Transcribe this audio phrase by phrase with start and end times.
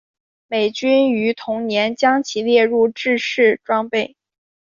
[0.47, 4.15] 美军于同年将其列入制式装备。